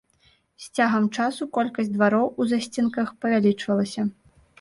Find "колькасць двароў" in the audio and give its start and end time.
1.57-2.31